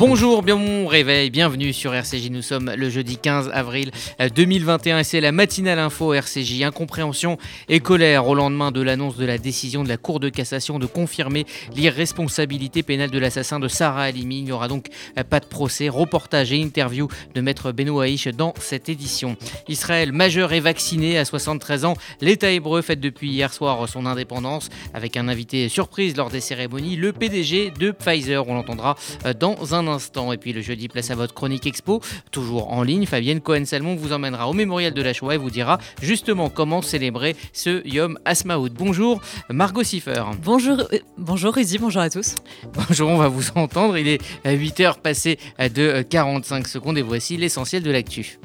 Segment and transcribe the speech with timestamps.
[0.00, 2.30] Bonjour, mon réveil, bienvenue sur RCJ.
[2.30, 3.90] Nous sommes le jeudi 15 avril
[4.34, 6.62] 2021 et c'est la matinale info RCJ.
[6.62, 7.36] Incompréhension
[7.68, 10.86] et colère au lendemain de l'annonce de la décision de la Cour de cassation de
[10.86, 11.44] confirmer
[11.76, 14.38] l'irresponsabilité pénale de l'assassin de Sarah Halimi.
[14.38, 14.86] Il n'y aura donc
[15.28, 19.36] pas de procès, reportage et interview de maître Benoît Haïch dans cette édition.
[19.68, 21.94] Israël majeur et vacciné à 73 ans.
[22.22, 26.96] L'État hébreu fête depuis hier soir son indépendance avec un invité surprise lors des cérémonies,
[26.96, 28.48] le PDG de Pfizer.
[28.48, 28.96] On l'entendra
[29.38, 30.32] dans un instant.
[30.32, 33.06] Et puis le jeudi, place à votre chronique expo, toujours en ligne.
[33.06, 37.36] Fabienne Cohen-Salmon vous emmènera au mémorial de la Shoah et vous dira justement comment célébrer
[37.52, 38.70] ce Yom Asmaout.
[38.70, 40.22] Bonjour Margot Siffer.
[40.42, 42.36] Bonjour, euh, bonjour Rudy, bonjour à tous.
[42.72, 43.96] Bonjour, on va vous entendre.
[43.98, 48.38] Il est 8h passé de 45 secondes et voici l'essentiel de l'actu.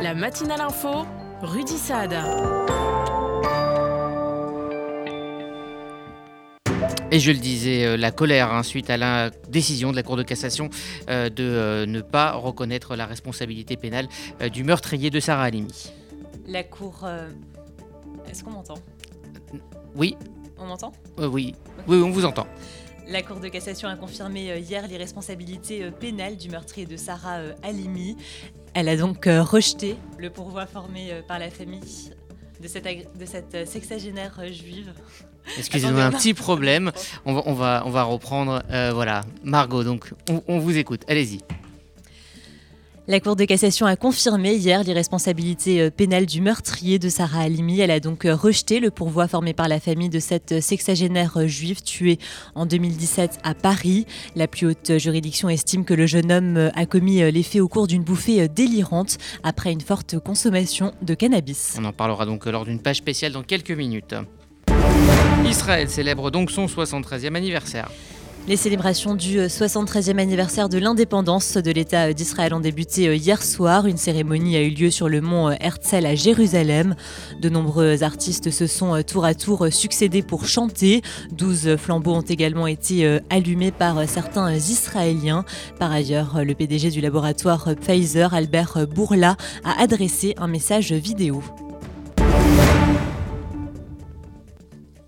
[0.00, 1.06] La matinale info,
[1.42, 2.12] Rudy Saad.
[7.12, 10.16] Et je le disais, euh, la colère hein, suite à la décision de la Cour
[10.16, 10.70] de cassation
[11.10, 14.08] euh, de euh, ne pas reconnaître la responsabilité pénale
[14.50, 15.92] du meurtrier de Sarah Halimi.
[16.46, 17.06] La Cour...
[18.30, 18.78] Est-ce qu'on m'entend?
[19.94, 20.16] Oui.
[20.58, 20.92] On m'entend?
[21.18, 21.54] Oui.
[21.86, 22.46] Oui, on vous entend.
[23.06, 28.16] La Cour de cassation a confirmé hier l'irresponsabilité pénale du meurtrier de Sarah Halimi.
[28.72, 32.10] Elle a donc rejeté le pourvoi formé par la famille
[32.62, 34.94] de cette, de cette sexagénaire juive
[35.58, 36.92] Excusez-moi, un petit problème.
[37.24, 38.62] On va, on va, on va reprendre.
[38.70, 40.12] Euh, voilà, Margot, donc
[40.48, 41.02] on, vous écoute.
[41.08, 41.40] Allez-y.
[43.08, 47.80] La Cour de cassation a confirmé hier l'irresponsabilité euh, pénale du meurtrier de Sarah Halimi.
[47.80, 51.82] Elle a donc euh, rejeté le pourvoi formé par la famille de cette sexagénaire juive
[51.82, 52.18] tuée
[52.54, 54.06] en 2017 à Paris.
[54.36, 57.88] La plus haute juridiction estime que le jeune homme a commis les faits au cours
[57.88, 61.74] d'une bouffée délirante après une forte consommation de cannabis.
[61.80, 64.14] On en parlera donc lors d'une page spéciale dans quelques minutes.
[65.46, 67.90] Israël célèbre donc son 73e anniversaire.
[68.48, 73.86] Les célébrations du 73e anniversaire de l'indépendance de l'État d'Israël ont débuté euh, hier soir.
[73.86, 76.96] Une cérémonie a eu lieu sur le mont euh, Herzl à Jérusalem.
[77.40, 81.02] De nombreux artistes se sont euh, tour à tour succédés pour chanter.
[81.30, 85.44] 12 flambeaux ont également été allumés par certains Israéliens.
[85.78, 91.42] Par ailleurs, le PDG du laboratoire Pfizer, Albert Bourla, a adressé un message vidéo.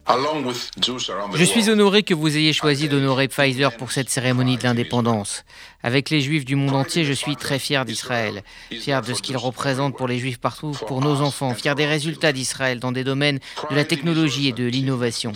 [0.06, 5.44] Je suis honoré que vous ayez choisi d'honorer Pfizer pour cette cérémonie de l'indépendance.
[5.82, 9.36] Avec les Juifs du monde entier, je suis très fier d'Israël, fier de ce qu'il
[9.36, 13.38] représente pour les Juifs partout, pour nos enfants, fier des résultats d'Israël dans des domaines
[13.70, 15.32] de la technologie et de l'innovation.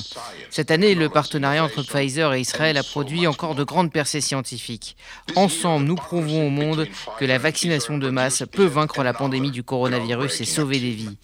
[0.50, 4.96] Cette année, le partenariat entre Pfizer et Israël a produit encore de grandes percées scientifiques.
[5.34, 9.62] Ensemble, nous prouvons au monde que la vaccination de masse peut vaincre la pandémie du
[9.62, 11.18] coronavirus et sauver des vies.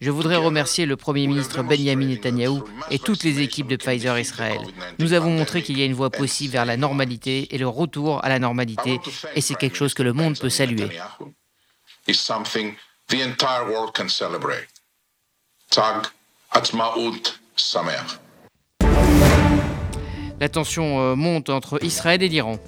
[0.00, 4.60] Je voudrais remercier le Premier ministre Benjamin Netanyahou et toutes les équipes de Pfizer Israël.
[5.00, 8.24] Nous avons montré qu'il y a une voie possible vers la normalité et le retour
[8.24, 9.00] à la normalité,
[9.34, 10.88] et c'est quelque chose que le monde peut saluer.
[20.40, 22.60] La tension euh, monte entre Israël et l'Iran.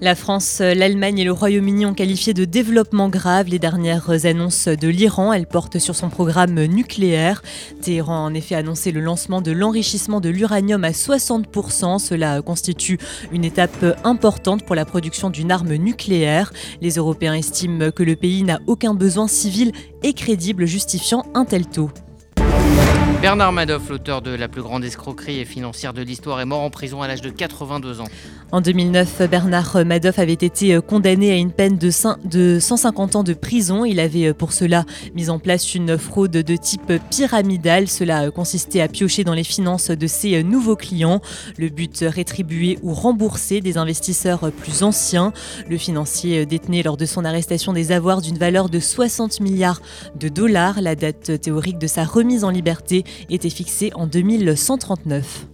[0.00, 4.88] La France, l'Allemagne et le Royaume-Uni ont qualifié de développement grave les dernières annonces de
[4.88, 5.32] l'Iran.
[5.32, 7.42] Elles portent sur son programme nucléaire.
[7.82, 12.00] Téhéran a en effet annoncé le lancement de l'enrichissement de l'uranium à 60%.
[12.00, 12.98] Cela constitue
[13.30, 16.52] une étape importante pour la production d'une arme nucléaire.
[16.80, 19.72] Les Européens estiment que le pays n'a aucun besoin civil
[20.02, 21.90] et crédible justifiant un tel taux.
[23.22, 27.02] Bernard Madoff, l'auteur de la plus grande escroquerie financière de l'histoire, est mort en prison
[27.02, 28.08] à l'âge de 82 ans.
[28.50, 33.84] En 2009, Bernard Madoff avait été condamné à une peine de 150 ans de prison.
[33.84, 34.84] Il avait pour cela
[35.14, 37.88] mis en place une fraude de type pyramidal.
[37.88, 41.22] Cela consistait à piocher dans les finances de ses nouveaux clients.
[41.56, 45.32] Le but rétribuer ou rembourser des investisseurs plus anciens.
[45.70, 49.80] Le financier détenait lors de son arrestation des avoirs d'une valeur de 60 milliards
[50.18, 50.82] de dollars.
[50.82, 55.46] La date théorique de sa remise en liberté était fixé en 2139.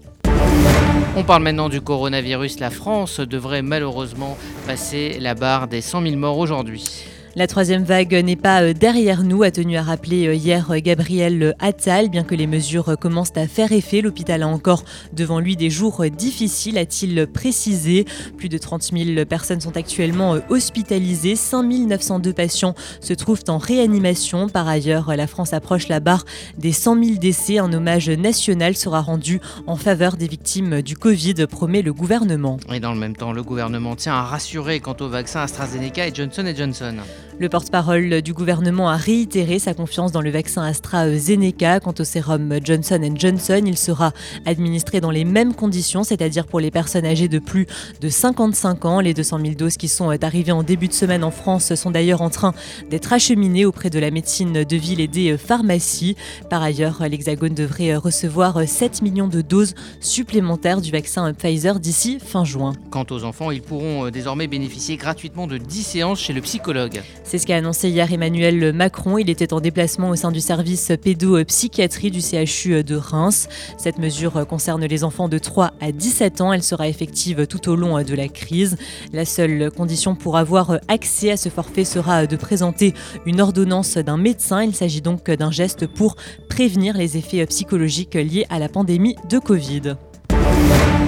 [1.17, 2.61] On parle maintenant du coronavirus.
[2.61, 4.37] La France devrait malheureusement
[4.67, 7.05] passer la barre des 100 000 morts aujourd'hui.
[7.39, 10.81] La troisième vague n'est pas euh, derrière nous, a tenu à rappeler euh, hier euh,
[10.83, 12.09] Gabriel Attal.
[12.09, 14.83] Bien que les mesures commencent à faire effet, l'hôpital a encore
[15.13, 18.07] devant lui des jours difficiles, a-t-il précisé.
[18.39, 24.49] Plus de 30 000 personnes sont actuellement hospitalisées, 5 902 patients se trouvent en réanimation.
[24.49, 26.25] Par ailleurs, la France approche la barre
[26.59, 27.59] des 100 000 décès.
[27.59, 32.59] Un hommage national sera rendu en faveur des victimes du Covid, promet le gouvernement.
[32.75, 36.13] Et dans le même temps, le gouvernement tient à rassurer quant au vaccin AstraZeneca et
[36.13, 36.97] Johnson Johnson.
[37.41, 41.79] Le porte-parole du gouvernement a réitéré sa confiance dans le vaccin AstraZeneca.
[41.79, 44.13] Quant au sérum Johnson Johnson, il sera
[44.45, 47.69] administré dans les mêmes conditions, c'est-à-dire pour les personnes âgées de plus
[48.01, 48.99] de 55 ans.
[48.99, 52.23] Les 200 000 doses qui sont arrivées en début de semaine en France sont d'ailleurs
[52.23, 52.55] en train
[52.91, 56.17] d'être acheminées auprès de la médecine de ville et des pharmacies.
[56.51, 62.45] Par ailleurs, l'Hexagone devrait recevoir 7 millions de doses supplémentaires du vaccin Pfizer d'ici fin
[62.45, 62.73] juin.
[62.91, 67.01] Quant aux enfants, ils pourront désormais bénéficier gratuitement de 10 séances chez le psychologue.
[67.29, 69.19] C'est ce qu'a annoncé hier Emmanuel Macron.
[69.19, 73.49] Il était en déplacement au sein du service pédopsychiatrie du CHU de Reims.
[73.77, 76.55] Cette mesure concerne les enfants de 3 à 17 ans.
[76.55, 78.79] Elle sera effective tout au long de la crise.
[79.13, 82.95] La seule condition pour avoir accès à ce forfait sera de présenter
[83.27, 84.63] une ordonnance d'un médecin.
[84.63, 86.17] Il s'agit donc d'un geste pour
[86.49, 89.97] prévenir les effets psychologiques liés à la pandémie de Covid.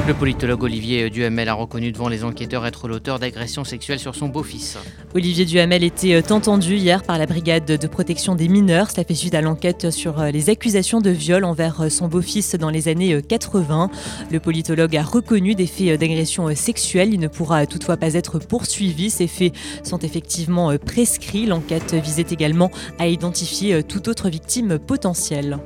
[0.07, 4.29] Le politologue Olivier Duhamel a reconnu devant les enquêteurs être l'auteur d'agressions sexuelles sur son
[4.29, 4.79] beau-fils.
[5.15, 8.91] Olivier Duhamel était euh, entendu hier par la brigade de protection des mineurs.
[8.91, 12.55] Cela fait suite à l'enquête sur euh, les accusations de viol envers euh, son beau-fils
[12.57, 13.91] dans les années 80.
[14.31, 17.13] Le politologue a reconnu des faits d'agression sexuelle.
[17.13, 19.11] Il ne pourra toutefois pas être poursuivi.
[19.11, 19.53] Ces faits
[19.85, 21.47] sont effectivement prescrits.
[21.47, 25.59] L'enquête visait également à identifier toute autre victime potentielle.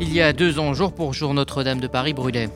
[0.00, 2.48] Il y a deux ans, jour pour jour, Notre-Dame de Paris brûlait.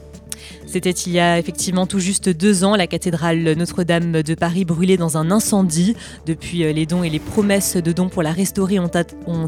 [0.67, 4.97] C'était il y a effectivement tout juste deux ans, la cathédrale Notre-Dame de Paris brûlait
[4.97, 5.97] dans un incendie.
[6.25, 8.91] Depuis, euh, les dons et les promesses de dons pour la restaurer ont,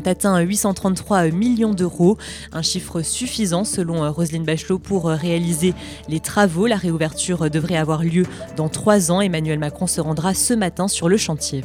[0.05, 2.19] atteint 833 millions d'euros,
[2.53, 5.73] un chiffre suffisant selon euh, Roselyne Bachelot pour euh, réaliser
[6.09, 6.67] les travaux.
[6.67, 8.25] La réouverture devrait avoir lieu
[8.57, 9.21] dans trois ans.
[9.21, 11.65] Emmanuel Macron se rendra ce matin sur le chantier.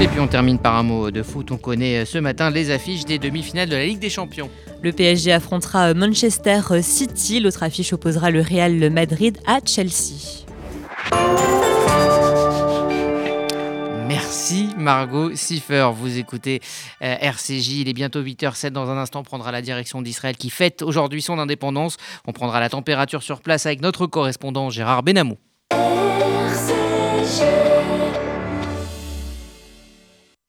[0.00, 1.50] Et puis on termine par un mot de foot.
[1.50, 4.48] On connaît ce matin les affiches des demi-finales de la Ligue des Champions.
[4.80, 7.40] Le PSG affrontera Manchester City.
[7.40, 10.46] L'autre affiche opposera le Real Madrid à Chelsea.
[14.06, 15.90] Merci Margot Siffer.
[15.92, 16.60] Vous écoutez
[17.02, 17.80] euh, RCJ.
[17.80, 18.70] Il est bientôt 8h07.
[18.70, 21.96] Dans un instant, on prendra la direction d'Israël qui fête aujourd'hui son indépendance.
[22.24, 25.38] On prendra la température sur place avec notre correspondant Gérard Benamou.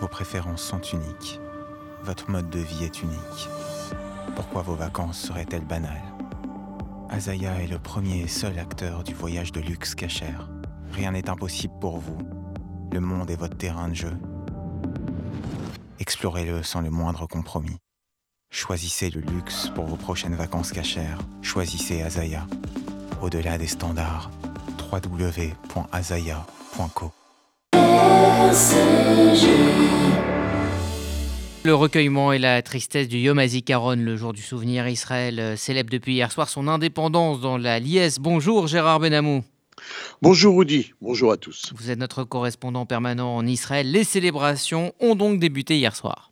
[0.00, 1.38] Vos préférences sont uniques.
[2.02, 3.48] Votre mode de vie est unique.
[4.34, 6.00] Pourquoi vos vacances seraient-elles banales?
[7.10, 10.48] Azaya est le premier et seul acteur du voyage de luxe cachère.
[10.92, 12.16] Rien n'est impossible pour vous.
[12.92, 14.16] Le monde est votre terrain de jeu.
[15.98, 17.76] Explorez-le sans le moindre compromis.
[18.50, 21.18] Choisissez le luxe pour vos prochaines vacances cachères.
[21.42, 22.46] Choisissez Azaya.
[23.20, 24.30] Au-delà des standards,
[24.90, 25.60] www.azaya.co.
[31.62, 35.90] Le recueillement et la tristesse du Yom HaZikaron, le jour du souvenir, Israël euh, célèbre
[35.90, 38.18] depuis hier soir son indépendance dans la liesse.
[38.18, 39.44] Bonjour Gérard Benamou.
[40.22, 41.72] Bonjour Rudy, bonjour à tous.
[41.76, 43.90] Vous êtes notre correspondant permanent en Israël.
[43.90, 46.29] Les célébrations ont donc débuté hier soir.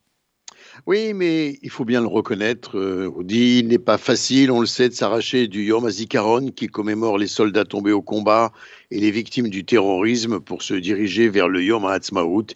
[0.87, 4.67] Oui, mais il faut bien le reconnaître, euh, Rudy, il n'est pas facile, on le
[4.67, 8.53] sait, de s'arracher du Yom HaZikaron qui commémore les soldats tombés au combat
[8.91, 12.47] et les victimes du terrorisme pour se diriger vers le Yom HaAtzmaut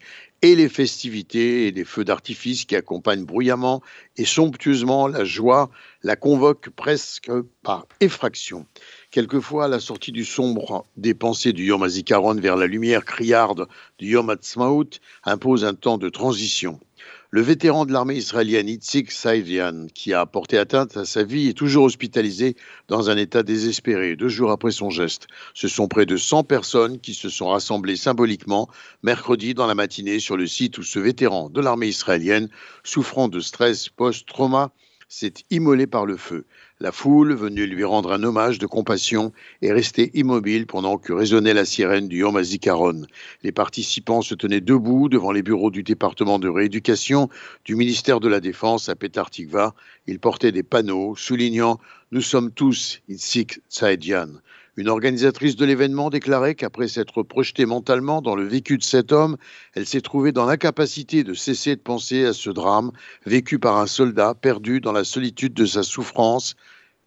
[0.43, 3.83] et les festivités et les feux d'artifice qui accompagnent bruyamment
[4.17, 5.71] et somptueusement la joie
[6.02, 7.31] la convoquent presque
[7.62, 8.67] par effraction.
[9.11, 13.67] Quelquefois, la sortie du sombre des pensées du Yom HaZikaron vers la lumière criarde
[13.99, 14.91] du Yom HaTzmaut
[15.25, 16.81] impose un temps de transition.
[17.35, 21.57] Le vétéran de l'armée israélienne Itzik Saïdian, qui a porté atteinte à sa vie, est
[21.57, 22.57] toujours hospitalisé
[22.89, 25.29] dans un état désespéré, deux jours après son geste.
[25.55, 28.69] Ce sont près de 100 personnes qui se sont rassemblées symboliquement
[29.03, 32.51] mercredi dans la matinée sur le site où ce vétéran de l'armée israélienne,
[32.85, 34.71] souffrant de stress post-trauma,
[35.09, 36.45] s'est immolé par le feu.
[36.83, 41.55] La foule, venue lui rendre un hommage de compassion, est restée immobile pendant que résonnait
[41.55, 43.07] la sirène du Yom.
[43.45, 47.29] Les participants se tenaient debout devant les bureaux du département de rééducation
[47.65, 49.77] du ministère de la Défense à Petar Tikva.
[50.09, 51.79] Ils portaient des panneaux soulignant
[52.11, 54.31] Nous sommes tous Itzik Tsaedian.
[54.79, 59.37] Une organisatrice de l'événement déclarait qu'après s'être projetée mentalement dans le vécu de cet homme,
[59.75, 62.91] elle s'est trouvée dans l'incapacité de cesser de penser à ce drame
[63.26, 66.57] vécu par un soldat perdu dans la solitude de sa souffrance.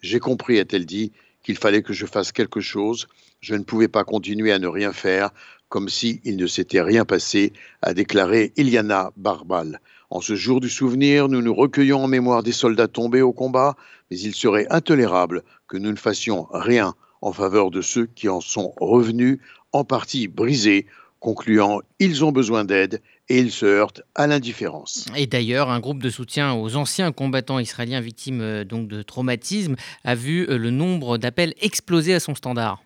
[0.02, 3.08] J'ai compris, a-t-elle dit, qu'il fallait que je fasse quelque chose.
[3.42, 5.32] Je ne pouvais pas continuer à ne rien faire,
[5.68, 9.82] comme si il ne s'était rien passé, a déclaré Iliana Barbal.
[10.12, 13.76] En ce jour du souvenir, nous nous recueillons en mémoire des soldats tombés au combat,
[14.12, 16.94] mais il serait intolérable que nous ne fassions rien
[17.26, 19.40] en faveur de ceux qui en sont revenus
[19.72, 20.86] en partie brisés,
[21.20, 25.08] concluant Ils ont besoin d'aide et ils se heurtent à l'indifférence.
[25.16, 29.76] Et d'ailleurs, un groupe de soutien aux anciens combattants israéliens victimes euh, donc de traumatisme
[30.04, 32.85] a vu euh, le nombre d'appels exploser à son standard.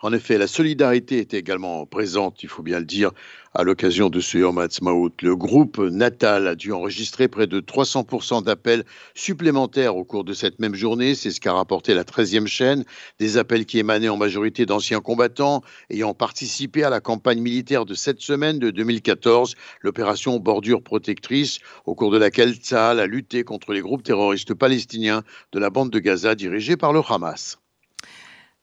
[0.00, 3.10] En effet, la solidarité était également présente, il faut bien le dire,
[3.52, 5.10] à l'occasion de ce Yom Ha'atzmaut.
[5.22, 8.84] Le groupe Natal a dû enregistrer près de 300% d'appels
[9.16, 11.16] supplémentaires au cours de cette même journée.
[11.16, 12.84] C'est ce qu'a rapporté la 13e chaîne.
[13.18, 17.94] Des appels qui émanaient en majorité d'anciens combattants ayant participé à la campagne militaire de
[17.94, 23.72] cette semaine de 2014, l'opération Bordure Protectrice, au cours de laquelle Tsahal a lutté contre
[23.72, 27.58] les groupes terroristes palestiniens de la bande de Gaza dirigés par le Hamas.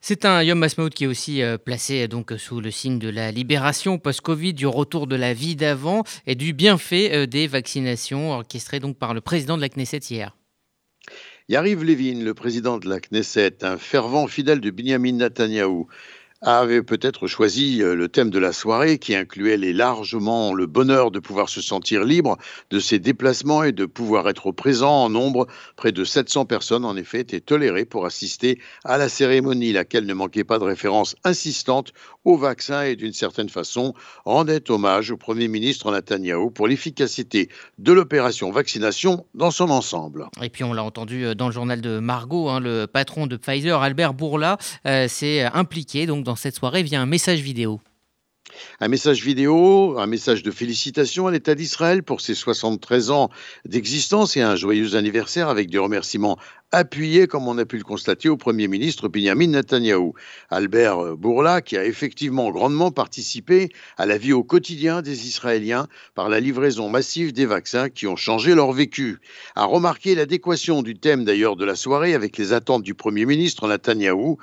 [0.08, 3.32] C'est un Yom Masmaoud qui est aussi euh, placé donc sous le signe de la
[3.32, 8.80] libération post-Covid, du retour de la vie d'avant et du bienfait euh, des vaccinations orchestrées
[9.00, 10.38] par le président de la Knesset hier.
[11.50, 15.88] Yariv Levin, le président de la Knesset, un fervent fidèle de Benjamin Netanyahou,
[16.46, 21.10] avait peut-être choisi euh, le thème de la soirée qui incluait les largement le bonheur
[21.10, 22.38] de pouvoir se sentir libre
[22.70, 25.48] de ses déplacements et de pouvoir être présent en nombre.
[25.76, 30.14] Près de 700 personnes, en effet, étaient tolérées pour assister à la cérémonie, laquelle ne
[30.14, 31.94] manquait pas de références insistantes
[32.26, 33.94] au vaccin et d'une certaine façon
[34.26, 37.50] rendait hommage au Premier ministre Netanyahou pour l'efficacité
[37.80, 40.28] de l'opération vaccination dans son ensemble.
[40.42, 43.36] Et puis on l'a entendu euh, dans le journal de Margot, hein, le patron de
[43.36, 47.82] Pfizer, Albert Bourla, euh, s'est impliqué donc dans cette soirée via un message vidéo.
[48.80, 53.30] Un message vidéo, un message de félicitations à l'État d'Israël pour ses 73 ans
[53.66, 56.38] d'existence et un joyeux anniversaire avec des remerciements
[56.72, 60.14] appuyés, comme on a pu le constater, au Premier ministre Benjamin Netanyahou.
[60.50, 66.30] Albert Bourla, qui a effectivement grandement participé à la vie au quotidien des Israéliens par
[66.30, 69.20] la livraison massive des vaccins qui ont changé leur vécu,
[69.56, 73.68] a remarqué l'adéquation du thème d'ailleurs de la soirée avec les attentes du Premier ministre
[73.68, 74.38] Netanyahou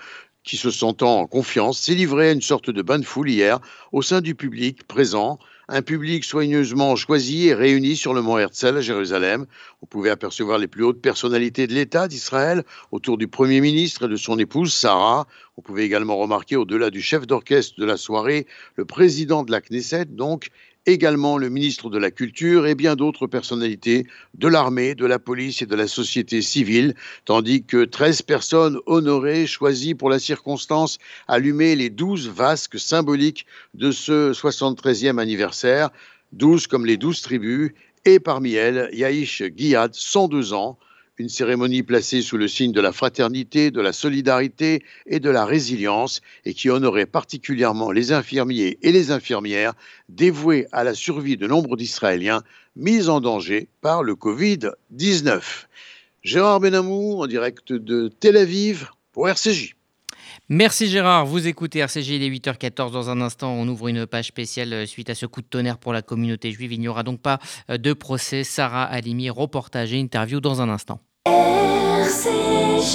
[0.45, 3.61] qui, se sentant en confiance, s'est livré à une sorte de bain de foule hier
[3.93, 8.77] au sein du public présent, un public soigneusement choisi et réuni sur le mont Herzl
[8.77, 9.47] à Jérusalem.
[9.81, 14.09] On pouvait apercevoir les plus hautes personnalités de l'État d'Israël autour du Premier ministre et
[14.09, 15.27] de son épouse Sarah.
[15.57, 18.47] On pouvait également remarquer au-delà du chef d'orchestre de la soirée,
[18.77, 20.49] le président de la Knesset, donc,
[20.87, 25.63] également le ministre de la Culture et bien d'autres personnalités de l'armée, de la police
[25.63, 30.99] et de la société civile, tandis que 13 personnes honorées, choisies pour la circonstance,
[31.29, 35.91] allumaient les 12 vasques symboliques de ce 73e anniversaire,
[36.33, 37.73] 12 comme les 12 tribus,
[38.05, 40.79] et parmi elles, Yaïch Giyad, 102 ans,
[41.23, 45.45] une cérémonie placée sous le signe de la fraternité, de la solidarité et de la
[45.45, 49.75] résilience, et qui honorait particulièrement les infirmiers et les infirmières
[50.09, 52.43] dévoués à la survie de nombre d'Israéliens
[52.75, 55.43] mis en danger par le Covid-19.
[56.25, 59.77] Gérard Benamou, en direct de Tel Aviv, pour RCJ.
[60.49, 64.27] Merci Gérard, vous écoutez RCJ, il est 8h14 dans un instant, on ouvre une page
[64.27, 66.73] spéciale euh, suite à ce coup de tonnerre pour la communauté juive.
[66.73, 67.39] Il n'y aura donc pas
[67.71, 68.45] euh, de procès.
[68.45, 71.01] Sarah Alimi, reportage et interview dans un instant.
[71.25, 72.95] RCJ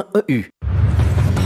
[0.01, 0.49] www.sonigo.eu.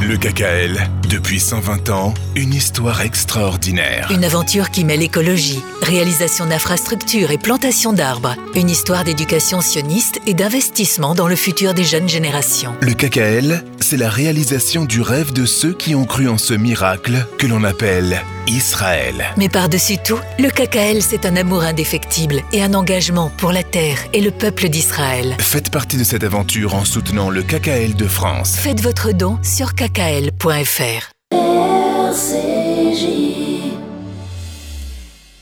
[0.08, 4.12] Le KKL, depuis 120 ans, une histoire extraordinaire.
[4.12, 8.36] Une aventure qui mêle écologie, réalisation d'infrastructures et plantation d'arbres.
[8.54, 12.76] Une histoire d'éducation sioniste et d'investissement dans le futur des jeunes générations.
[12.82, 17.24] Le KKL, c'est la réalisation du rêve de ceux qui ont cru en ce miracle
[17.38, 19.26] que l'on appelle Israël.
[19.38, 24.00] Mais par-dessus tout, le KKL, c'est un amour indéfectible et un engagement pour la terre
[24.12, 25.38] et le peuple d'Israël.
[25.40, 28.56] Faites partie de cette aventure en soutenant le KKL de France.
[28.56, 31.12] Faites votre don sur kkl.fr.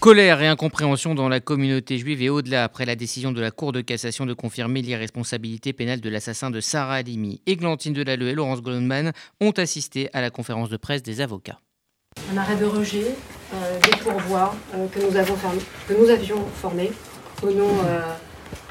[0.04, 3.72] Colère et incompréhension dans la communauté juive et au-delà après la décision de la Cour
[3.72, 7.40] de cassation de confirmer l'irresponsabilité pénale de l'assassin de Sarah Halimi.
[7.46, 11.62] Églantine Delalleux et Laurence Goldman ont assisté à la conférence de presse des avocats.
[12.34, 13.16] Un arrêt de rejet
[13.54, 16.92] euh, des pourvoirs euh, que nous avions formés
[17.42, 18.02] au nom euh,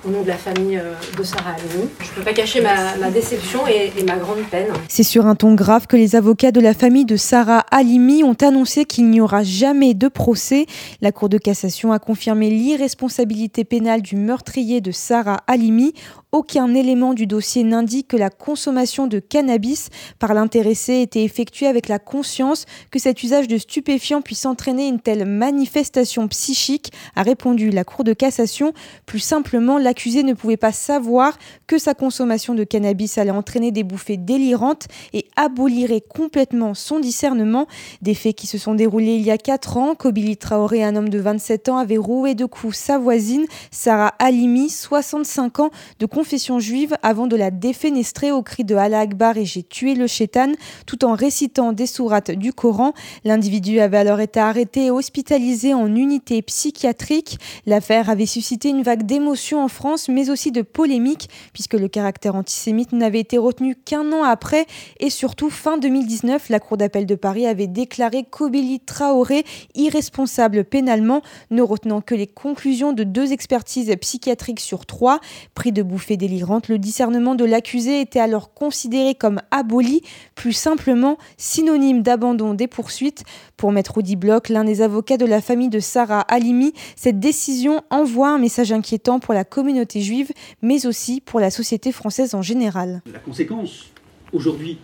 [0.04, 1.88] au nom de la famille euh, de Sarah Halimi.
[2.00, 4.68] Je ne peux pas cacher ma, déception et, ma grande peine.
[4.88, 8.36] C'est sur un ton grave que les avocats de la famille de Sarah Halimi ont
[8.40, 10.66] annoncé qu'il n'y aura jamais de procès.
[11.00, 15.94] La Cour de cassation a confirmé l'irresponsabilité pénale du meurtrier de Sarah Halimi
[16.32, 21.88] aucun élément du dossier n'indique que la consommation de cannabis par l'intéressé était effectuée avec
[21.88, 27.70] la conscience que cet usage de stupéfiants puisse entraîner une telle manifestation psychique, a répondu
[27.70, 28.72] la Cour de cassation.
[29.04, 31.36] Plus simplement, l'accusé ne pouvait pas savoir
[31.66, 37.66] que sa consommation de cannabis allait entraîner des bouffées délirantes et abolirait complètement son discernement.
[38.00, 39.94] Des faits qui se sont déroulés il y a 4 ans.
[39.94, 44.70] Kobili Traoré, un homme de 27 ans, avait roué de coups sa voisine, Sarah Halimi,
[44.70, 49.44] 65 ans, de confession juive avant de la défenestrer au cri de Allah Akbar et
[49.44, 50.52] j'ai tué le chétan
[50.86, 52.92] tout en récitant des sourates du Coran.
[53.24, 57.40] L'individu avait alors été arrêté et hospitalisé en unité psychiatrique.
[57.66, 62.36] L'affaire avait suscité une vague d'émotion en France mais aussi de polémiques puisque le caractère
[62.36, 64.66] antisémite n'avait été retenu qu'un an après
[65.00, 71.20] et surtout fin 2019 la Cour d'appel de Paris avait déclaré Kobili Traoré irresponsable pénalement
[71.50, 75.18] ne retenant que les conclusions de deux expertises psychiatriques sur trois.
[75.56, 75.82] Pris de
[76.12, 80.02] bouffées délirante, le discernement de l'accusé était alors considéré comme aboli,
[80.34, 83.24] plus simplement synonyme d'abandon des poursuites.
[83.56, 87.82] Pour Maître Audi Bloch, l'un des avocats de la famille de Sarah Halimi, cette décision
[87.90, 92.42] envoie un message inquiétant pour la communauté juive, mais aussi pour la société française en
[92.42, 93.02] général.
[93.12, 93.90] La conséquence,
[94.32, 94.78] aujourd'hui,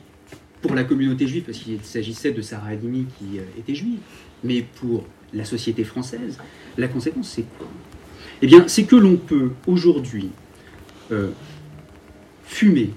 [0.63, 4.01] pour la communauté juive, parce qu'il s'agissait de Sarah Halimi qui euh, était juive,
[4.43, 6.39] mais pour la société française,
[6.77, 7.69] la conséquence, c'est quoi?
[8.41, 10.31] Eh bien, c'est que l'on peut aujourd'hui
[11.13, 11.31] euh,
[12.45, 12.91] fumer,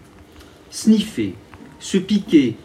[0.69, 1.33] sniffer,
[1.79, 2.55] se piquer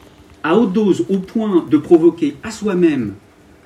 [0.42, 3.14] à haute dose au point de provoquer à soi-même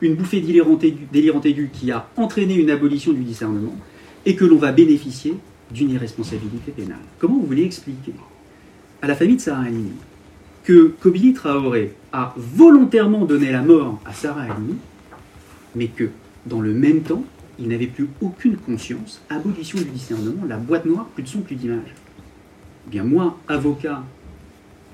[0.00, 3.76] une bouffée délirante aiguë, qui a entraîné une abolition du discernement
[4.24, 5.34] et que l'on va bénéficier
[5.70, 6.98] d'une irresponsabilité pénale.
[7.18, 8.14] Comment vous voulez expliquer
[9.02, 9.92] à la famille de Sarah Halimi
[10.64, 14.76] que Kobili Traoré a volontairement donné la mort à Sarah Halimi,
[15.74, 16.08] mais que
[16.46, 17.24] dans le même temps,
[17.58, 21.56] il n'avait plus aucune conscience, abolition du discernement, la boîte noire, plus de son, plus
[21.56, 21.94] d'image.
[22.86, 24.02] Eh bien moi, avocat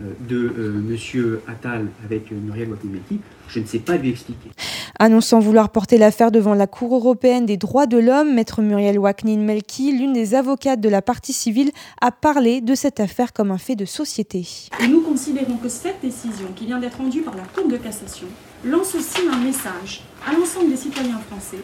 [0.03, 4.51] euh, de euh, Monsieur Attal avec euh, Muriel Wakimelki, je ne sais pas lui expliquer.
[4.99, 9.39] Annonçant vouloir porter l'affaire devant la Cour européenne des droits de l'homme, maître Muriel Waknin
[9.39, 11.71] Melki, l'une des avocates de la partie civile,
[12.03, 14.47] a parlé de cette affaire comme un fait de société.
[14.83, 18.27] Et nous considérons que cette décision qui vient d'être rendue par la Cour de cassation
[18.65, 21.59] lance aussi un message à l'ensemble des citoyens français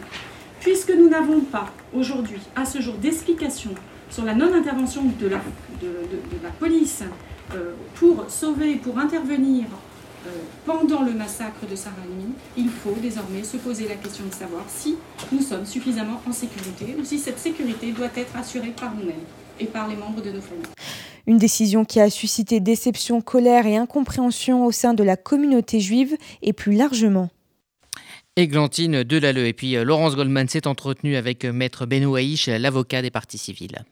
[0.63, 3.71] Puisque nous n'avons pas aujourd'hui, à ce jour, d'explication
[4.09, 5.39] sur la non-intervention de la,
[6.57, 7.03] police
[7.53, 9.65] euh, pour sauver, pour intervenir
[10.25, 10.29] euh,
[10.65, 14.95] pendant le massacre de Halimi, il faut désormais se poser la question de savoir si
[15.33, 19.15] nous sommes suffisamment en sécurité ou si cette sécurité doit être assurée par nous-mêmes
[19.59, 20.63] et par les membres de nos familles.
[21.27, 26.15] Une décision qui a suscité déception, colère et incompréhension au sein de la communauté juive
[26.41, 27.29] et plus largement.
[28.35, 29.45] Églantine Delalleux.
[29.45, 33.83] Et puis Laurence Goldman s'est entretenue avec Maître Benouaïch, l'avocat des partis civils.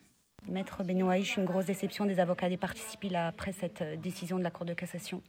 [0.49, 4.49] Maître Benouaïch, une grosse déception des avocats des partis civils après cette décision de la
[4.49, 5.21] Cour de cassation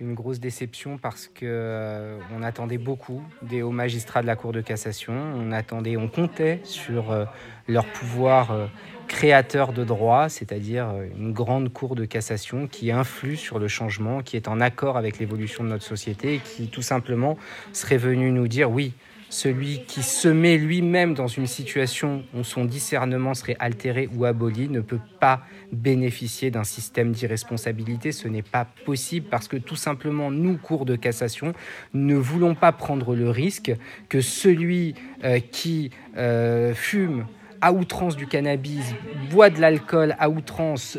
[0.00, 4.52] une grosse déception parce que euh, on attendait beaucoup des hauts magistrats de la Cour
[4.52, 5.12] de cassation.
[5.12, 7.24] On attendait, on comptait sur euh,
[7.68, 8.66] leur pouvoir euh,
[9.06, 14.36] créateur de droit, c'est-à-dire une grande cour de cassation qui influe sur le changement, qui
[14.36, 17.36] est en accord avec l'évolution de notre société et qui tout simplement
[17.72, 18.94] serait venu nous dire oui,
[19.32, 24.68] celui qui se met lui-même dans une situation où son discernement serait altéré ou aboli
[24.68, 25.40] ne peut pas
[25.72, 28.12] bénéficier d'un système d'irresponsabilité.
[28.12, 31.54] Ce n'est pas possible parce que tout simplement, nous, cours de cassation,
[31.94, 33.72] ne voulons pas prendre le risque
[34.10, 37.24] que celui euh, qui euh, fume
[37.62, 38.92] à outrance du cannabis,
[39.30, 40.98] boit de l'alcool à outrance,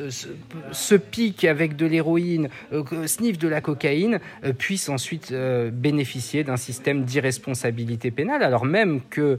[0.72, 6.46] se, pique avec de l'héroïne, euh, sniffe de la cocaïne, euh, puisse ensuite euh, bénéficier
[6.46, 9.38] d'un système d'irresponsabilité pénale, alors même que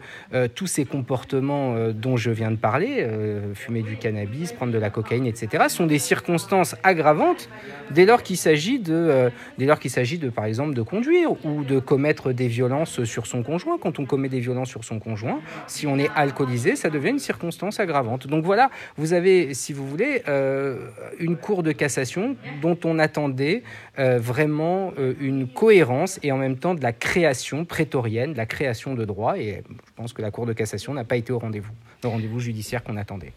[0.54, 3.08] tous ces comportements dont je viens de parler,
[3.54, 7.48] fumer du cannabis, prendre de la cocaïne, etc., sont des circonstances aggravantes
[7.90, 11.64] dès lors qu'il s'agit de, dès lors qu'il s'agit de, par exemple, de conduire ou
[11.64, 13.78] de commettre des violences sur son conjoint.
[13.78, 17.18] Quand on commet des violences sur son conjoint, si on est alcoolisé, ça devient une
[17.18, 18.27] circonstance aggravante.
[18.27, 23.62] Donc voilà, vous avez, si vous voulez, euh, une cour de cassation dont on attendait
[23.98, 28.46] euh, vraiment euh, une cohérence et en même temps de la création prétorienne, de la
[28.46, 29.38] création de droit.
[29.38, 31.72] Et je pense que la cour de cassation n'a pas été au rendez-vous,
[32.03, 33.33] le rendez-vous judiciaire qu'on attendait.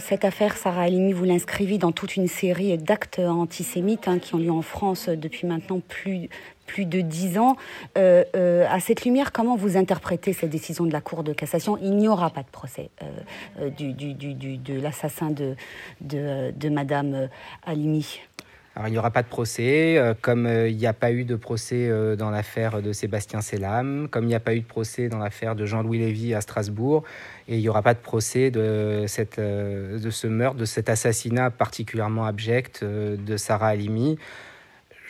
[0.00, 4.38] cette affaire, Sarah Halimi, vous l'inscrivez dans toute une série d'actes antisémites hein, qui ont
[4.38, 6.28] lieu en France depuis maintenant plus,
[6.72, 7.56] plus de dix ans.
[7.98, 11.76] Euh, euh, à cette lumière, comment vous interprétez cette décision de la Cour de cassation?
[11.82, 12.88] Il n'y aura pas de procès
[13.60, 15.54] euh, du, de l'assassin de,
[16.00, 17.28] de, Madame
[17.66, 18.20] Halimi.
[18.74, 21.90] Alors, il n'y aura pas de procès, comme il n'y a pas eu de procès
[22.16, 25.54] dans l'affaire de Sébastien Selam, comme il n'y a pas eu de procès dans l'affaire
[25.54, 27.04] de Jean-Louis Lévy à Strasbourg,
[27.48, 31.50] et il n'y aura pas de procès de, cette, de ce meurtre, de cet assassinat
[31.50, 34.16] particulièrement abject de Sarah Halimi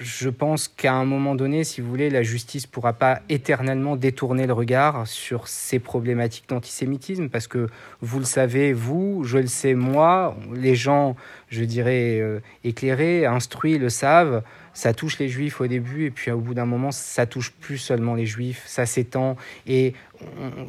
[0.02, 3.96] je pense qu'à un moment donné, si vous voulez, la justice ne pourra pas éternellement
[3.96, 7.68] détourner le regard sur ces problématiques d'antisémitisme, parce que
[8.00, 11.16] vous le savez, vous, je le sais moi, les gens,
[11.48, 14.42] je dirais, euh, éclairés, instruits le savent,
[14.74, 17.78] ça touche les juifs au début, et puis au bout d'un moment, ça touche plus
[17.78, 19.36] seulement les juifs, ça s'étend,
[19.66, 19.94] et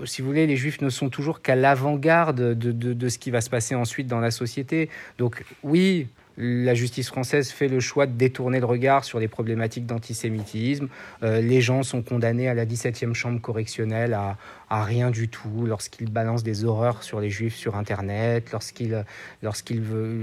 [0.06, 3.42] si vous voulez, les juifs ne sont toujours qu'à l'avant-garde de, de ce qui va
[3.42, 4.90] se passer ensuite dans la société.
[5.18, 9.86] Donc oui, la justice française fait le choix de détourner le regard sur les problématiques
[9.86, 10.88] d'antisémitisme.
[11.22, 14.38] Euh, les gens sont condamnés à la 17e chambre correctionnelle à,
[14.74, 19.06] à rien du tout lorsqu'ils balancent des horreurs sur les juifs sur Internet, lorsqu'ils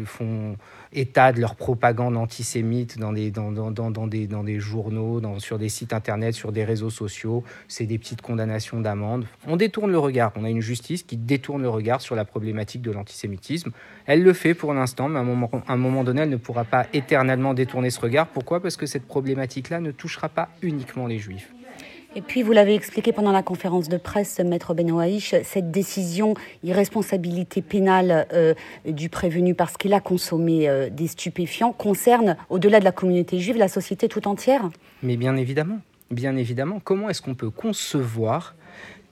[0.07, 0.57] font
[0.93, 5.39] état de leur propagande antisémite dans des, dans, dans, dans des, dans des journaux, dans,
[5.39, 7.45] sur des sites Internet, sur des réseaux sociaux.
[7.69, 9.25] C'est des petites condamnations d'amende.
[9.47, 10.33] On détourne le regard.
[10.35, 13.71] On a une justice qui détourne le regard sur la problématique de l'antisémitisme.
[14.07, 16.65] Elle le fait pour l'instant, mais un moment, à un moment donné, elle ne pourra
[16.65, 18.27] pas éternellement détourner ce regard.
[18.27, 18.61] Pourquoi?
[18.61, 21.53] Parce que cette problématique-là ne touchera pas uniquement les juifs.
[22.17, 27.63] Et puis, vous l'avez expliqué pendant la conférence de presse, Maître Benoaïch, cette décision, irresponsabilité
[27.63, 32.91] pénale euh, du prévenu parce qu'il a consommé euh, des stupéfiants, concerne, au-delà de la
[32.91, 34.71] communauté juive, la société tout entière?
[35.05, 35.79] Mais bien évidemment,
[36.11, 36.81] bien évidemment.
[36.83, 38.57] Comment est-ce qu'on peut concevoir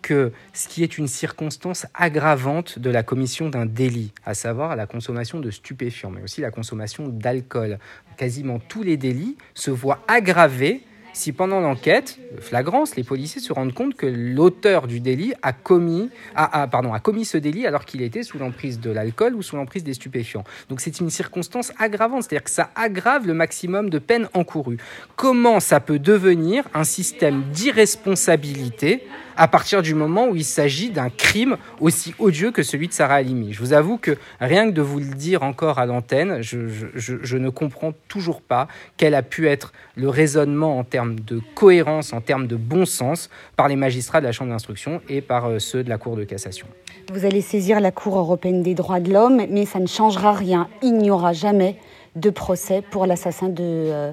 [0.02, 4.86] que ce qui est une circonstance aggravante de la commission d'un délit, à savoir la
[4.86, 7.78] consommation de stupéfiants, mais aussi la consommation d'alcool?
[8.16, 10.82] Quasiment tous les délits se voient aggravés
[11.12, 16.10] si pendant l'enquête, flagrance, les policiers se rendent compte que l'auteur du délit a commis,
[16.34, 19.84] pardon, a commis ce délit alors qu'il était sous l'emprise de l'alcool ou sous l'emprise
[19.84, 20.44] des stupéfiants.
[20.68, 24.78] Donc c'est une circonstance aggravante, c'est-à-dire que ça aggrave le maximum de peine encourue.
[25.16, 29.06] Comment ça peut devenir un système d'irresponsabilité
[29.38, 33.14] à partir du moment où il s'agit d'un crime aussi odieux que celui de Sarah
[33.14, 33.52] Halimi?
[33.52, 37.48] Je vous avoue que rien que de vous le dire encore à l'antenne, je, ne
[37.48, 38.66] comprends toujours pas
[38.96, 43.30] quel a pu être le raisonnement en termes de cohérence, en termes de bon sens,
[43.56, 46.24] par les magistrats de la Chambre d'instruction et par euh, ceux de la Cour de
[46.24, 46.66] cassation.
[47.12, 50.68] Vous allez saisir la Cour européenne des droits de l'homme, mais ça ne changera rien.
[50.82, 51.76] Il n'y aura jamais
[52.16, 54.12] de procès pour l'assassin de, euh,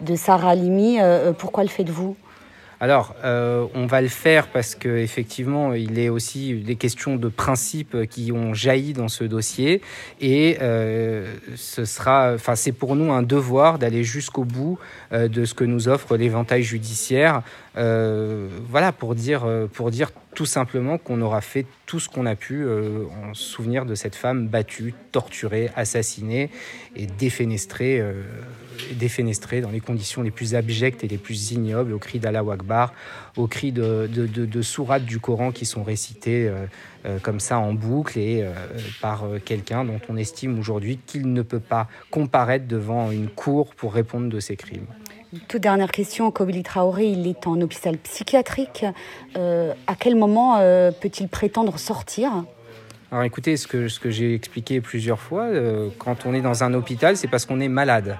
[0.00, 0.98] de Sarah Halimi.
[1.00, 2.16] Euh, pourquoi le faites-vous?
[2.82, 8.08] Alors, euh, on va le faire parce qu'effectivement, il est aussi des questions de principe
[8.08, 9.82] qui ont jailli dans ce dossier.
[10.22, 14.78] Et euh, ce sera, enfin, c'est pour nous un devoir d'aller jusqu'au bout
[15.12, 17.42] euh, de ce que nous offre l'éventail judiciaire.
[17.74, 22.62] voilà, pour dire, pour dire tout simplement qu'on aura fait tout ce qu'on a pu
[22.62, 26.50] euh, en souvenir de cette femme battue, torturée, assassinée
[26.94, 28.22] et défenestrée, euh,
[28.92, 32.94] défenestrée dans les conditions les plus abjectes et les plus ignobles, au cri d'Allah Akbar,
[33.36, 36.48] au cri de, sourates du Coran qui sont récitées
[37.04, 38.44] euh, comme ça en boucle et
[39.00, 43.94] par quelqu'un dont on estime aujourd'hui qu'il ne peut pas comparaître devant une cour pour
[43.94, 44.86] répondre de ses crimes.
[45.46, 48.84] Toute dernière question, Kobili Traoré, il est en hôpital psychiatrique.
[49.36, 52.44] Euh, à quel moment euh, peut-il prétendre sortir?
[53.12, 57.16] Alors écoutez, ce que, j'ai expliqué plusieurs fois, euh, quand on est dans un hôpital,
[57.16, 58.18] c'est parce qu'on est malade.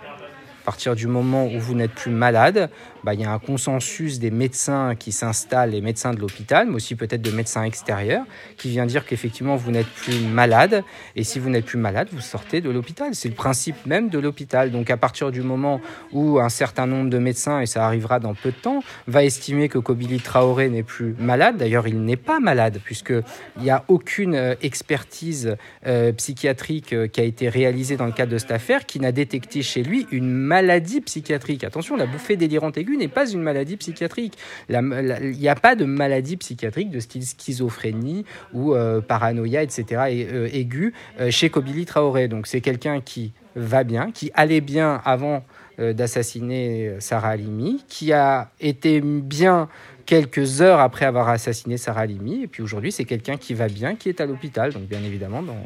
[0.61, 2.71] À partir du moment où vous n'êtes plus malade,
[3.03, 6.75] bah, il y a un consensus des médecins qui s'installent, les médecins de l'hôpital, mais
[6.75, 8.25] aussi peut-être de médecins extérieurs,
[8.59, 10.85] qui vient dire qu'effectivement vous n'êtes plus malade.
[11.17, 13.15] Et si vous n'êtes plus malade, vous sortez de l'hôpital.
[13.15, 14.71] C'est le principe même de l'hôpital.
[14.71, 15.81] Donc à partir du moment
[16.13, 19.71] où un certain nombre de médecins, et ça arrivera dans peu de temps, va estimer
[19.71, 24.35] que Kobili Traoré n'est plus malade, d'ailleurs il n'est pas malade, puisqu'il n'y a aucune
[24.35, 28.85] euh, expertise euh, psychiatrique euh, qui a été réalisée dans le cadre de cette affaire
[28.85, 31.63] qui n'a détecté chez lui une maladie psychiatrique.
[31.63, 34.37] Attention, la bouffée délirante aiguë n'est pas une maladie psychiatrique.
[34.69, 40.27] Il n'y a pas de maladie psychiatrique de style schizophrénie ou euh, paranoïa, etc., et,
[40.27, 42.27] euh, aiguë euh, chez Kobili Traoré.
[42.27, 45.45] Donc c'est quelqu'un qui va bien, qui allait bien avant
[45.79, 49.71] d'assassiner Sarah Halimi, qui a été bien
[50.05, 53.95] quelques heures après avoir assassiné Sarah Halimi, et puis aujourd'hui c'est quelqu'un qui va bien,
[53.95, 54.75] qui est à l'hôpital.
[54.75, 55.57] Donc bien évidemment, dans,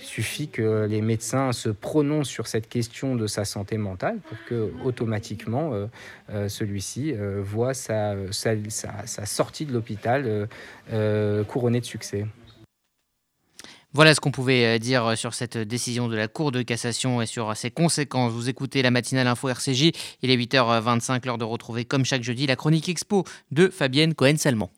[0.00, 4.38] il suffit que les médecins se prononcent sur cette question de sa santé mentale pour
[4.46, 5.86] que automatiquement euh,
[6.30, 8.14] euh, celui-ci euh, voit sa,
[9.24, 10.48] sortie de l'hôpital
[11.48, 12.26] couronnée de succès.
[13.92, 17.56] Voilà ce qu'on pouvait dire sur cette décision de la Cour de cassation et sur
[17.56, 18.32] ses conséquences.
[18.32, 19.92] Vous écoutez la matinale info RCJ.
[20.22, 24.68] Il est 8h25, l'heure de retrouver comme chaque jeudi la chronique expo de Fabienne Cohen-Salmon.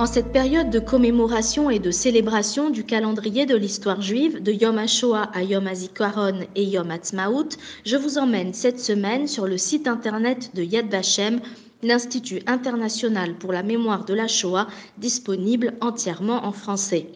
[0.00, 4.78] En cette période de commémoration et de célébration du calendrier de l'histoire juive, de Yom
[4.78, 7.50] HaShoah à Yom HaZikaron et Yom HaTzmaut,
[7.84, 11.42] je vous emmène cette semaine sur le site internet de Yad Vashem
[11.82, 14.66] l'Institut international pour la mémoire de la Shoah,
[14.98, 17.06] disponible entièrement en français.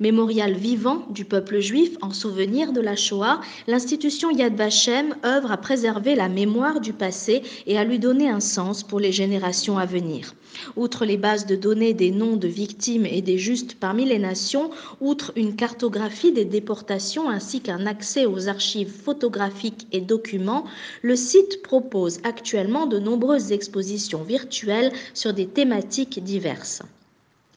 [0.00, 5.56] Mémorial vivant du peuple juif en souvenir de la Shoah, l'institution Yad Vashem œuvre à
[5.56, 9.84] préserver la mémoire du passé et à lui donner un sens pour les générations à
[9.84, 10.34] venir.
[10.76, 14.70] Outre les bases de données des noms de victimes et des justes parmi les nations,
[15.00, 20.64] outre une cartographie des déportations ainsi qu'un accès aux archives photographiques et documents,
[21.02, 26.82] le site propose actuellement de nombreuses expositions virtuelles sur des thématiques diverses.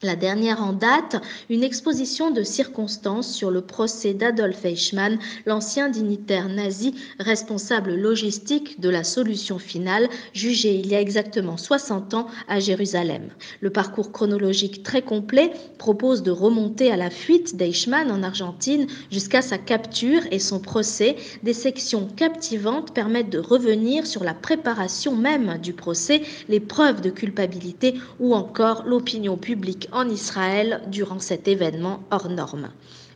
[0.04, 1.16] La dernière en date,
[1.50, 8.90] une exposition de circonstances sur le procès d'Adolf Eichmann, l'ancien dignitaire nazi responsable logistique de
[8.90, 13.30] la solution finale, jugé il y a exactement 60 ans à Jérusalem.
[13.60, 19.42] Le parcours chronologique très complet propose de remonter à la fuite d'Eichmann en Argentine jusqu'à
[19.42, 21.16] sa capture et son procès.
[21.42, 27.10] Des sections captivantes permettent de revenir sur la préparation même du procès, les preuves de
[27.10, 32.70] culpabilité ou encore l'opinion publique en Israël durant cet événement hors norme.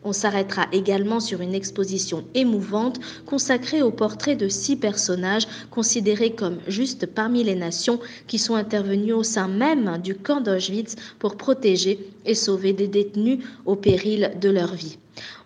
[0.03, 6.57] On s'arrêtera également sur une exposition émouvante consacrée au portrait de six personnages considérés comme
[6.67, 11.99] justes parmi les nations qui sont intervenus au sein même du camp d'Auschwitz pour protéger
[12.25, 14.97] et sauver des détenus au péril de leur vie.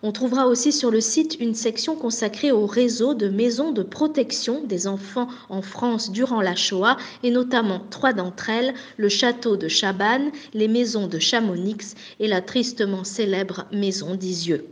[0.02, 4.62] On trouvera aussi sur le site une section consacrée au réseau de maisons de protection
[4.64, 9.68] des enfants en France durant la Shoah et notamment trois d'entre elles, le château de
[9.68, 14.66] Chabannes, les maisons de Chamonix et la tristement célèbre maison d'Isieux.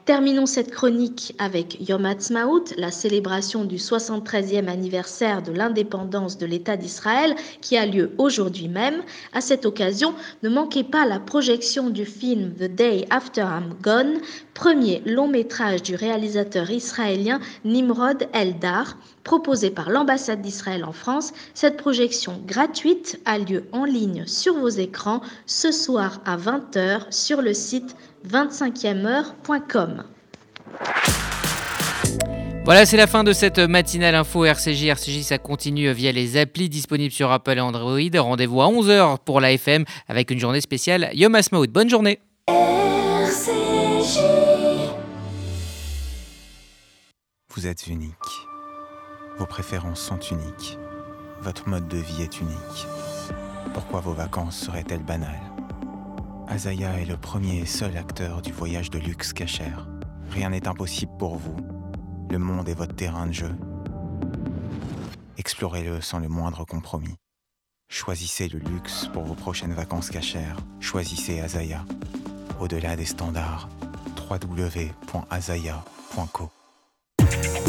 [0.06, 6.76] Terminons cette chronique avec Yom Ha'atzmaut, la célébration du 73e anniversaire de l'indépendance de l'État
[6.76, 9.04] d'Israël qui a lieu aujourd'hui même.
[9.32, 14.22] À cette occasion, ne manquez pas la projection du film The Day After I'm Gone,
[14.54, 21.34] premier long métrage du réalisateur israélien Nimrod Eldar, proposé par l'ambassade d'Israël en France.
[21.54, 27.42] Cette projection gratuite a lieu en ligne sur vos écrans ce soir à 20h sur
[27.42, 27.96] le site
[28.28, 29.24] 25e
[32.64, 34.86] Voilà, c'est la fin de cette matinale info RCJ.
[34.86, 38.00] RCJ, ça continue via les applis disponibles sur Apple et Android.
[38.16, 41.68] Rendez-vous à 11h pour la FM avec une journée spéciale Yom Asmaout.
[41.68, 42.20] Bonne journée.
[47.54, 48.16] Vous êtes unique.
[49.38, 50.80] Vos préférences sont uniques.
[51.42, 52.88] Votre mode de vie est unique.
[53.76, 55.40] Pourquoi vos vacances seraient-elles banales?
[56.48, 59.88] Azaya est le premier et seul acteur du voyage de luxe cachère.
[60.32, 61.58] Rien n'est impossible pour vous.
[62.32, 63.56] Le monde est votre terrain de jeu.
[65.38, 67.18] Explorez-le sans le moindre compromis.
[67.88, 70.58] Choisissez le luxe pour vos prochaines vacances cachères.
[70.80, 71.86] Choisissez Azaya.
[72.60, 73.70] Au-delà des standards,
[74.30, 75.82] www.azaya.co.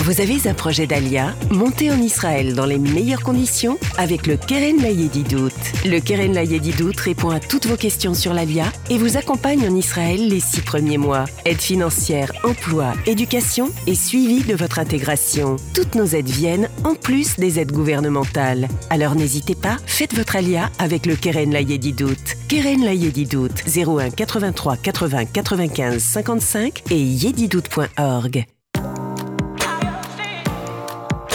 [0.05, 4.83] Vous avez un projet d'Alia Montez en Israël dans les meilleures conditions avec le Keren
[4.83, 5.53] Layedidout.
[5.85, 10.29] Le Keren Layedidout répond à toutes vos questions sur l'Alia et vous accompagne en Israël
[10.29, 11.27] les six premiers mois.
[11.45, 15.55] Aide financière, emploi, éducation et suivi de votre intégration.
[15.73, 18.67] Toutes nos aides viennent en plus des aides gouvernementales.
[18.91, 22.35] Alors n'hésitez pas, faites votre Alia avec le Keren Layedidout.
[22.49, 28.47] Keren Layedidout 01 83 80 95 55 et yedidout.org.